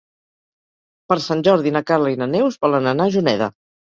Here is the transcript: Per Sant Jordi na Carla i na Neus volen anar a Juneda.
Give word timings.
Per 1.11 1.17
Sant 1.25 1.43
Jordi 1.47 1.73
na 1.75 1.81
Carla 1.91 2.13
i 2.13 2.17
na 2.21 2.29
Neus 2.31 2.57
volen 2.65 2.89
anar 2.93 3.07
a 3.11 3.15
Juneda. 3.17 3.51